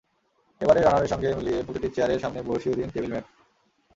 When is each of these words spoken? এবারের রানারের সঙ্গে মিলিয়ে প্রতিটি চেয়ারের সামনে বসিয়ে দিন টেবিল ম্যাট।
এবারের 0.61 0.85
রানারের 0.85 1.11
সঙ্গে 1.13 1.35
মিলিয়ে 1.37 1.65
প্রতিটি 1.65 1.89
চেয়ারের 1.95 2.21
সামনে 2.23 2.39
বসিয়ে 2.43 2.77
দিন 2.79 2.87
টেবিল 2.93 3.11
ম্যাট। 3.11 3.25